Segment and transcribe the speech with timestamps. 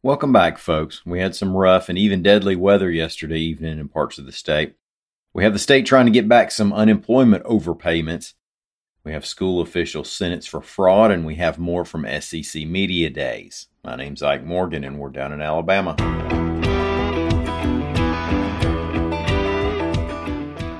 [0.00, 1.04] Welcome back, folks.
[1.04, 4.76] We had some rough and even deadly weather yesterday evening in parts of the state.
[5.34, 8.34] We have the state trying to get back some unemployment overpayments.
[9.02, 13.66] We have school officials sentenced for fraud, and we have more from SEC Media Days.
[13.82, 15.96] My name's Ike Morgan, and we're down in Alabama.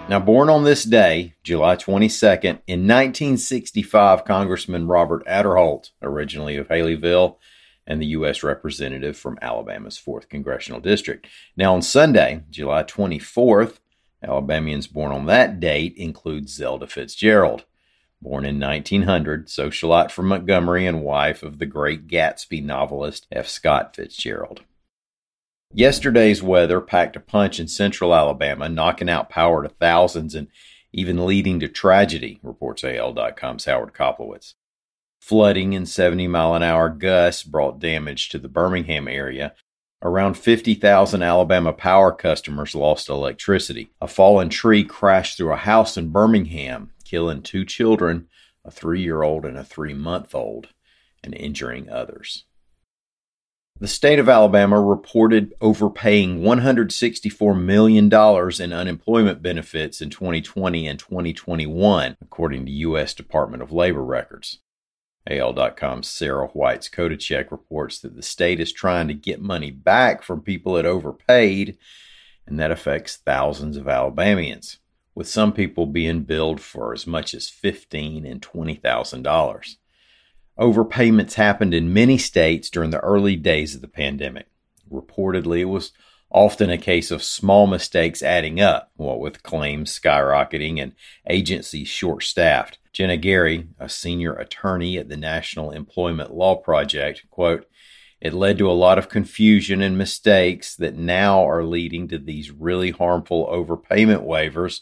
[0.08, 7.38] Now, born on this day, July 22nd, in 1965, Congressman Robert Aderholt, originally of Haleyville,
[7.88, 8.44] and the U.S.
[8.44, 11.26] Representative from Alabama's 4th Congressional District.
[11.56, 13.78] Now, on Sunday, July 24th,
[14.22, 17.64] Alabamians born on that date include Zelda Fitzgerald.
[18.20, 23.48] Born in 1900, socialite from Montgomery and wife of the great Gatsby novelist F.
[23.48, 24.62] Scott Fitzgerald.
[25.72, 30.48] Yesterday's weather packed a punch in central Alabama, knocking out power to thousands and
[30.92, 34.54] even leading to tragedy, reports AL.com's Howard Koplowitz.
[35.20, 39.54] Flooding and 70 mile an hour gusts brought damage to the Birmingham area.
[40.00, 43.90] Around 50,000 Alabama power customers lost electricity.
[44.00, 48.28] A fallen tree crashed through a house in Birmingham, killing two children,
[48.64, 50.68] a three year old and a three month old,
[51.24, 52.44] and injuring others.
[53.80, 62.16] The state of Alabama reported overpaying $164 million in unemployment benefits in 2020 and 2021,
[62.20, 63.14] according to U.S.
[63.14, 64.58] Department of Labor records.
[65.28, 70.40] AL.com's Sarah White's Check reports that the state is trying to get money back from
[70.40, 71.76] people it overpaid,
[72.46, 74.78] and that affects thousands of Alabamians,
[75.14, 79.76] with some people being billed for as much as fifteen and twenty thousand dollars.
[80.58, 84.46] Overpayments happened in many states during the early days of the pandemic.
[84.90, 85.92] Reportedly, it was
[86.30, 90.94] often a case of small mistakes adding up, what with claims skyrocketing and
[91.28, 92.78] agencies short staffed.
[92.98, 97.64] Jenna Gary, a senior attorney at the National Employment Law Project, quote,
[98.20, 102.50] it led to a lot of confusion and mistakes that now are leading to these
[102.50, 104.80] really harmful overpayment waivers,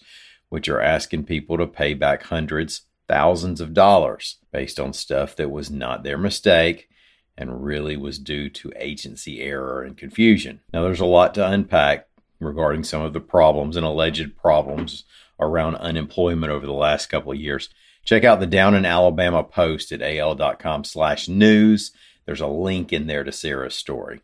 [0.48, 5.50] which are asking people to pay back hundreds, thousands of dollars based on stuff that
[5.50, 6.88] was not their mistake
[7.36, 10.60] and really was due to agency error and confusion.
[10.72, 12.08] Now, there's a lot to unpack
[12.40, 15.04] regarding some of the problems and alleged problems
[15.38, 17.68] around unemployment over the last couple of years.
[18.06, 21.90] Check out the Down in Alabama post at al.com slash news.
[22.24, 24.20] There's a link in there to Sarah's story.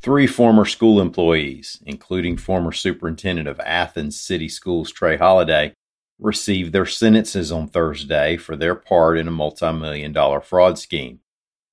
[0.00, 5.72] Three former school employees, including former superintendent of Athens City Schools Trey Holladay,
[6.18, 11.20] received their sentences on Thursday for their part in a multi-million dollar fraud scheme,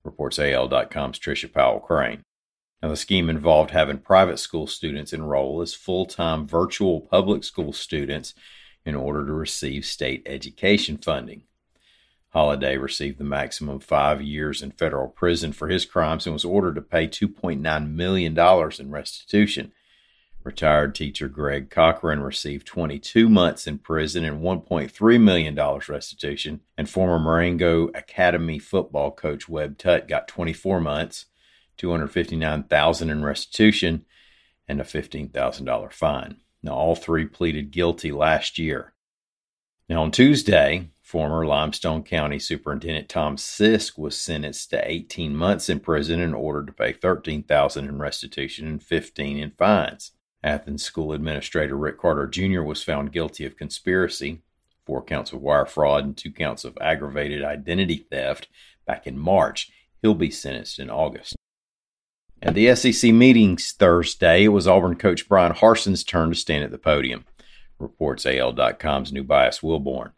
[0.03, 2.23] reports AL.com's Trisha Powell Crain.
[2.81, 7.73] Now, the scheme involved having private school students enroll as full time virtual public school
[7.73, 8.33] students
[8.85, 11.43] in order to receive state education funding.
[12.33, 16.75] Holladay received the maximum five years in federal prison for his crimes and was ordered
[16.75, 18.37] to pay $2.9 million
[18.79, 19.71] in restitution.
[20.43, 27.19] Retired teacher Greg Corkren received 22 months in prison and $1.3 million restitution, and former
[27.19, 31.25] Marengo Academy football coach Webb Tutt got 24 months
[31.79, 34.05] 259,000 in restitution,
[34.67, 36.37] and a $15,000 fine.
[36.61, 38.93] Now, all three pleaded guilty last year.
[39.87, 45.79] Now, on Tuesday, former Limestone County Superintendent Tom Sisk was sentenced to 18 months in
[45.79, 50.11] prison and ordered to pay 13,000 in restitution and 15 in fines.
[50.43, 52.61] Athens School Administrator Rick Carter Jr.
[52.61, 54.43] was found guilty of conspiracy,
[54.85, 58.47] four counts of wire fraud, and two counts of aggravated identity theft
[58.85, 59.71] back in March.
[60.01, 61.38] He'll be sentenced in August.
[62.41, 66.71] At the SEC meetings Thursday, it was Auburn coach Bryan Harsin's turn to stand at
[66.71, 67.25] the podium,
[67.79, 70.11] reports AL.com's Nubyjas Wilborn.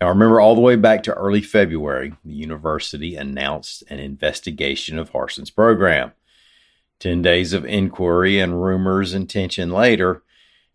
[0.00, 5.12] Now, remember, all the way back to early February, the university announced an investigation of
[5.12, 6.12] Harsin's program.
[6.98, 10.22] Ten days of inquiry and rumors and tension later,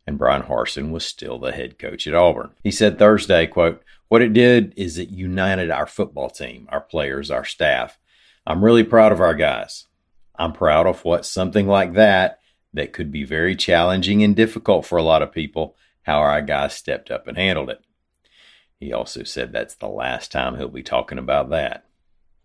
[0.06, 2.52] and Bryan Harsin was still the head coach at Auburn.
[2.64, 7.32] He said Thursday, quote, What it did is it united our football team, our players,
[7.32, 7.98] our staff.
[8.46, 9.88] I'm really proud of our guys.
[10.38, 12.39] I'm proud of what something like that,
[12.74, 16.68] that could be very challenging and difficult for a lot of people, how our guy
[16.68, 17.81] stepped up and handled it.
[18.80, 21.86] He also said that's the last time he'll be talking about that.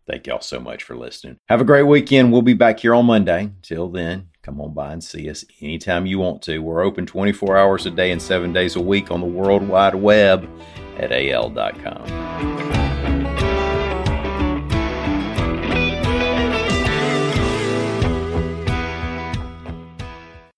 [0.07, 1.39] Thank y'all so much for listening.
[1.49, 2.33] Have a great weekend.
[2.33, 3.51] We'll be back here on Monday.
[3.63, 6.59] Till then, come on by and see us anytime you want to.
[6.59, 9.95] We're open 24 hours a day and seven days a week on the World Wide
[9.95, 10.49] Web
[10.99, 12.82] at al.com.